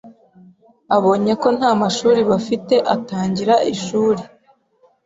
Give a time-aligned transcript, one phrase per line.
[0.95, 4.21] Abonye ko nta mashuri bafite, atangira ishuri.